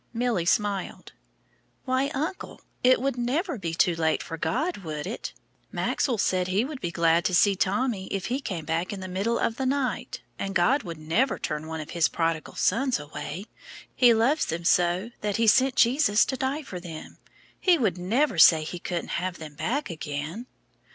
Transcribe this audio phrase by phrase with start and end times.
[0.13, 1.11] Milly smiled.
[1.85, 5.31] "Why, uncle, it would be never too late for God, would it?
[5.71, 9.07] Maxwell said he would be glad to see Tommy if he came back in the
[9.07, 13.45] middle of the night, and God would never turn one of his prodigal sons away.
[13.95, 17.19] He loves them so that he sent Jesus to die for them.
[17.59, 20.47] He would never say He couldn't have them back again."